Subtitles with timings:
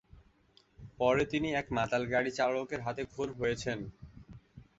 [0.99, 3.79] পরে তিনি এক মাতাল গাড়ি চালকের হাতে খুন হয়ে যান।